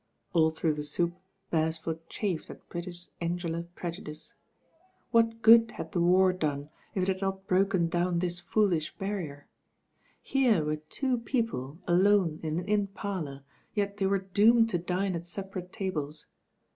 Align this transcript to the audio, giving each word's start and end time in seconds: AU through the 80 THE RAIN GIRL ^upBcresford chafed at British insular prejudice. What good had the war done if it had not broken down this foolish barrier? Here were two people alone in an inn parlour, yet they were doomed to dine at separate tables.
AU 0.33 0.49
through 0.49 0.73
the 0.73 0.81
80 0.81 0.81
THE 0.81 1.03
RAIN 1.03 1.11
GIRL 1.11 1.13
^upBcresford 1.73 1.99
chafed 2.09 2.49
at 2.49 2.69
British 2.69 3.09
insular 3.19 3.63
prejudice. 3.75 4.33
What 5.11 5.43
good 5.43 5.69
had 5.75 5.91
the 5.91 6.01
war 6.01 6.33
done 6.33 6.71
if 6.95 7.03
it 7.03 7.07
had 7.07 7.21
not 7.21 7.45
broken 7.45 7.87
down 7.87 8.17
this 8.17 8.39
foolish 8.39 8.95
barrier? 8.97 9.47
Here 10.23 10.65
were 10.65 10.77
two 10.77 11.19
people 11.19 11.77
alone 11.85 12.39
in 12.41 12.57
an 12.57 12.67
inn 12.67 12.87
parlour, 12.87 13.43
yet 13.75 13.97
they 13.97 14.07
were 14.07 14.17
doomed 14.33 14.71
to 14.71 14.79
dine 14.79 15.15
at 15.15 15.23
separate 15.23 15.71
tables. 15.71 16.25